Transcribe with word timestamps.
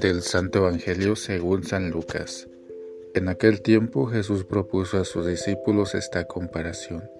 Del 0.00 0.22
Santo 0.22 0.60
Evangelio 0.60 1.16
según 1.16 1.64
San 1.64 1.90
Lucas. 1.90 2.46
En 3.14 3.28
aquel 3.28 3.62
tiempo 3.62 4.06
Jesús 4.06 4.44
propuso 4.44 5.00
a 5.00 5.04
sus 5.04 5.26
discípulos 5.26 5.96
esta 5.96 6.24
comparación. 6.24 7.10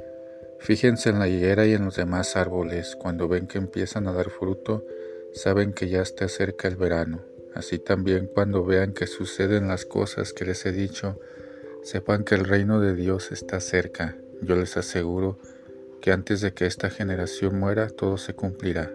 Fíjense 0.60 1.10
en 1.10 1.18
la 1.18 1.26
higuera 1.26 1.66
y 1.66 1.72
en 1.72 1.84
los 1.84 1.96
demás 1.96 2.36
árboles, 2.36 2.94
cuando 2.94 3.26
ven 3.26 3.48
que 3.48 3.58
empiezan 3.58 4.06
a 4.06 4.12
dar 4.12 4.30
fruto, 4.30 4.86
saben 5.32 5.72
que 5.72 5.88
ya 5.88 6.02
está 6.02 6.28
cerca 6.28 6.68
el 6.68 6.76
verano. 6.76 7.20
Así 7.52 7.80
también 7.80 8.30
cuando 8.32 8.64
vean 8.64 8.92
que 8.92 9.08
suceden 9.08 9.66
las 9.66 9.84
cosas 9.84 10.32
que 10.32 10.44
les 10.44 10.64
he 10.64 10.70
dicho, 10.70 11.18
sepan 11.82 12.22
que 12.22 12.36
el 12.36 12.44
reino 12.44 12.80
de 12.80 12.94
Dios 12.94 13.32
está 13.32 13.58
cerca. 13.58 14.16
Yo 14.40 14.54
les 14.54 14.76
aseguro 14.76 15.36
que 16.00 16.12
antes 16.12 16.42
de 16.42 16.54
que 16.54 16.66
esta 16.66 16.90
generación 16.90 17.58
muera, 17.58 17.88
todo 17.88 18.18
se 18.18 18.34
cumplirá. 18.34 18.92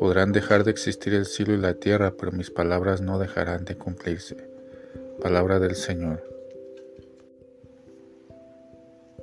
Podrán 0.00 0.32
dejar 0.32 0.64
de 0.64 0.70
existir 0.70 1.12
el 1.12 1.26
cielo 1.26 1.52
y 1.52 1.58
la 1.58 1.74
tierra, 1.74 2.14
pero 2.18 2.32
mis 2.32 2.50
palabras 2.50 3.02
no 3.02 3.18
dejarán 3.18 3.66
de 3.66 3.76
cumplirse. 3.76 4.34
Palabra 5.20 5.58
del 5.58 5.74
Señor. 5.74 6.24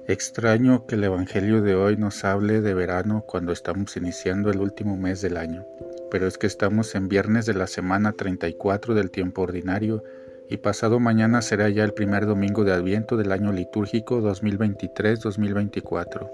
Extraño 0.08 0.86
que 0.86 0.94
el 0.94 1.04
Evangelio 1.04 1.64
de 1.64 1.74
hoy 1.74 1.98
nos 1.98 2.24
hable 2.24 2.62
de 2.62 2.76
verano 2.76 3.24
cuando 3.28 3.54
estamos 3.54 3.98
iniciando 3.98 4.52
el 4.52 4.60
último 4.60 4.98
mes 4.98 5.20
del 5.24 5.38
año, 5.38 5.66
pero 6.12 6.28
es 6.28 6.38
que 6.38 6.46
estamos 6.46 6.94
en 6.94 7.10
viernes 7.10 7.48
de 7.48 7.56
la 7.56 7.66
semana 7.66 8.12
34 8.12 8.94
del 8.94 9.10
tiempo 9.10 9.42
ordinario 9.42 10.04
y 10.48 10.58
pasado 10.58 11.00
mañana 11.00 11.42
será 11.42 11.70
ya 11.70 11.86
el 11.86 11.96
primer 11.96 12.28
domingo 12.28 12.64
de 12.64 12.74
Adviento 12.74 13.18
del 13.18 13.32
año 13.32 13.52
litúrgico 13.52 14.22
2023-2024. 14.22 16.30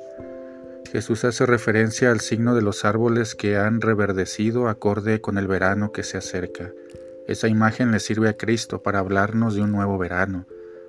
Jesús 0.94 1.26
hace 1.26 1.48
referencia 1.48 2.12
al 2.12 2.20
signo 2.20 2.54
de 2.54 2.62
los 2.62 2.86
árboles 2.86 3.34
que 3.34 3.58
han 3.58 3.82
reverdecido 3.82 4.68
acorde 4.68 5.22
con 5.22 5.40
el 5.40 5.48
verano 5.48 5.92
que 5.92 6.04
se 6.04 6.20
acerca. 6.20 6.72
Esa 7.28 7.48
imagen 7.48 7.92
le 7.92 8.00
sirve 8.00 8.30
a 8.30 8.38
Cristo 8.38 8.84
para 8.84 9.00
hablarnos 9.00 9.56
de 9.56 9.64
un 9.64 9.72
nuevo 9.72 9.98
verano. 9.98 10.46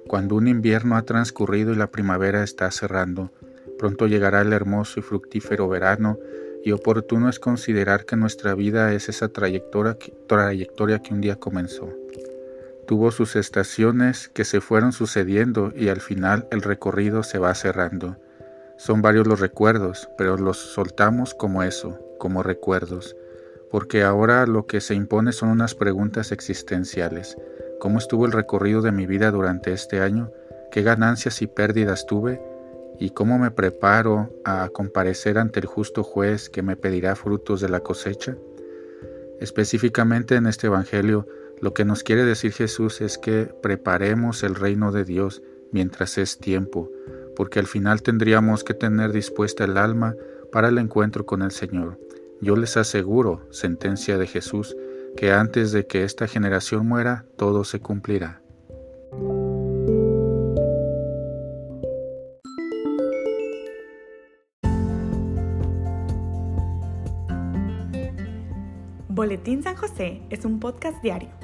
Cuando 0.07 0.35
un 0.35 0.47
invierno 0.47 0.99
ha 0.99 1.07
transcurrido 1.07 1.73
y 1.73 1.77
la 1.77 1.91
primavera 1.91 2.45
está 2.45 2.71
cerrando, 2.71 3.33
pronto 3.79 4.07
llegará 4.07 4.43
el 4.43 4.53
hermoso 4.53 5.01
y 5.01 5.03
fructífero 5.03 5.71
verano 5.71 6.19
y 6.63 6.73
oportuno 6.73 7.31
es 7.31 7.41
considerar 7.41 8.05
que 8.05 8.17
nuestra 8.17 8.55
vida 8.55 8.93
es 8.93 9.09
esa 9.09 9.31
trayectoria 9.31 9.95
que, 9.95 10.13
trayectoria 10.27 10.99
que 10.99 11.15
un 11.15 11.23
día 11.23 11.37
comenzó. 11.37 11.89
Tuvo 12.87 13.11
sus 13.11 13.37
estaciones 13.37 14.29
que 14.29 14.45
se 14.45 14.61
fueron 14.61 14.93
sucediendo 14.93 15.73
y 15.75 15.89
al 15.89 16.03
final 16.03 16.47
el 16.51 16.61
recorrido 16.61 17.23
se 17.23 17.39
va 17.39 17.55
cerrando. 17.55 18.19
Son 18.77 19.03
varios 19.03 19.27
los 19.27 19.41
recuerdos, 19.41 20.09
pero 20.19 20.37
los 20.37 20.57
soltamos 20.59 21.35
como 21.35 21.63
eso, 21.63 21.99
como 22.19 22.43
recuerdos, 22.43 23.17
porque 23.71 24.03
ahora 24.03 24.47
lo 24.47 24.67
que 24.67 24.81
se 24.81 24.95
impone 24.95 25.33
son 25.33 25.51
unas 25.51 25.75
preguntas 25.75 26.33
existenciales. 26.33 27.37
¿Cómo 27.81 27.99
estuvo 27.99 28.27
el 28.27 28.33
recorrido 28.33 28.83
de 28.83 28.93
mi 28.93 29.07
vida 29.07 29.31
durante 29.31 29.73
este 29.73 30.01
año? 30.01 30.33
¿Qué 30.73 30.83
ganancias 30.83 31.41
y 31.43 31.47
pérdidas 31.47 32.07
tuve? 32.07 32.41
¿Y 32.99 33.11
cómo 33.11 33.39
me 33.39 33.51
preparo 33.51 34.31
a 34.45 34.69
comparecer 34.73 35.39
ante 35.39 35.61
el 35.61 35.67
justo 35.67 36.03
juez 36.03 36.49
que 36.49 36.63
me 36.63 36.77
pedirá 36.77 37.15
frutos 37.15 37.61
de 37.61 37.69
la 37.69 37.81
cosecha? 37.81 38.37
Específicamente 39.41 40.37
en 40.37 40.47
este 40.47 40.69
Evangelio, 40.69 41.27
lo 41.61 41.75
que 41.75 41.85
nos 41.85 42.03
quiere 42.03 42.25
decir 42.25 42.53
Jesús 42.53 43.01
es 43.01 43.19
que 43.19 43.53
preparemos 43.63 44.43
el 44.43 44.55
reino 44.55 44.93
de 44.93 45.05
Dios 45.05 45.43
mientras 45.73 46.19
es 46.19 46.39
tiempo, 46.39 46.91
porque 47.37 47.59
al 47.59 47.67
final 47.67 48.03
tendríamos 48.03 48.65
que 48.65 48.75
tener 48.75 49.13
dispuesta 49.13 49.65
el 49.65 49.77
alma 49.77 50.15
para 50.53 50.69
el 50.69 50.79
encuentro 50.79 51.27
con 51.27 51.43
el 51.43 51.51
Señor. 51.51 51.99
Yo 52.41 52.57
les 52.57 52.77
aseguro, 52.77 53.47
sentencia 53.51 54.19
de 54.19 54.27
Jesús, 54.27 54.77
que 55.17 55.33
antes 55.33 55.73
de 55.73 55.87
que 55.87 56.05
esta 56.05 56.27
generación 56.27 56.87
muera, 56.87 57.25
todo 57.37 57.65
se 57.65 57.81
cumplirá. 57.81 58.41
Boletín 69.09 69.63
San 69.63 69.77
José 69.77 70.23
es 70.31 70.45
un 70.45 70.59
podcast 70.59 71.01
diario 71.03 71.44